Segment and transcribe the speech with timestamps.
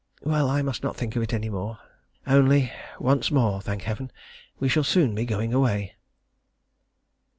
[0.23, 1.77] Well, I must not think of it any more.
[2.25, 4.11] Only, once more, thank Heaven!
[4.59, 5.93] we shall soon be going away.